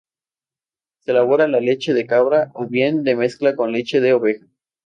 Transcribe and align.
Se 1.03 1.11
elabora 1.11 1.47
la 1.47 1.59
leche 1.59 1.93
de 1.93 2.07
cabra 2.07 2.49
o 2.55 2.65
bien 2.65 3.03
de 3.03 3.15
mezcla 3.15 3.55
con 3.55 3.71
leche 3.71 4.01
de 4.01 4.13
oveja. 4.13 4.47